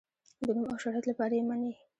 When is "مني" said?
1.49-1.73